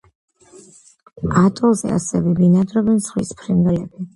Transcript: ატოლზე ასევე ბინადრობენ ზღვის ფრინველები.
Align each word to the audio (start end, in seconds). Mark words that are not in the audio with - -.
ატოლზე 1.41 1.93
ასევე 1.99 2.35
ბინადრობენ 2.41 2.99
ზღვის 3.11 3.33
ფრინველები. 3.43 4.07